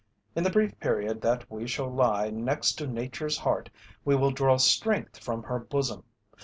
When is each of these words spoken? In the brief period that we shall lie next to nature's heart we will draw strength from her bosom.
In 0.35 0.43
the 0.43 0.49
brief 0.49 0.79
period 0.79 1.21
that 1.21 1.45
we 1.47 1.67
shall 1.67 1.87
lie 1.93 2.31
next 2.31 2.71
to 2.79 2.87
nature's 2.87 3.37
heart 3.37 3.69
we 4.03 4.15
will 4.15 4.31
draw 4.31 4.57
strength 4.57 5.19
from 5.19 5.43
her 5.43 5.59
bosom. 5.59 6.03